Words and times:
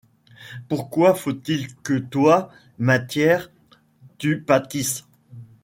Pourquoi 0.67 1.13
faut-il 1.13 1.75
que 1.83 1.93
toi, 1.93 2.49
matière, 2.79 3.51
tu 4.17 4.41
pâtisses! 4.41 5.05